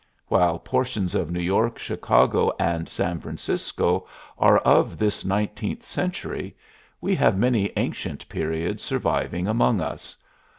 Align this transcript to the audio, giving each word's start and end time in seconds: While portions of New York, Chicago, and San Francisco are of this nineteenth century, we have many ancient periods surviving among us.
While 0.29 0.57
portions 0.57 1.13
of 1.13 1.29
New 1.29 1.39
York, 1.43 1.77
Chicago, 1.77 2.51
and 2.57 2.89
San 2.89 3.19
Francisco 3.19 4.07
are 4.39 4.57
of 4.57 4.97
this 4.97 5.23
nineteenth 5.23 5.85
century, 5.85 6.55
we 6.99 7.13
have 7.13 7.37
many 7.37 7.71
ancient 7.77 8.27
periods 8.27 8.81
surviving 8.81 9.47
among 9.47 9.79
us. 9.79 10.17